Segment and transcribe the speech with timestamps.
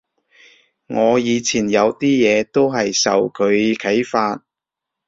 [0.87, 4.43] 我以前有啲嘢都係受佢啓發